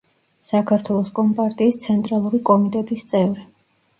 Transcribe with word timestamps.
საქართველოს 0.51 1.11
კომპარტიის 1.19 1.77
ცენტრალური 1.83 2.39
კომიტეტის 2.51 3.05
წევრი. 3.15 3.45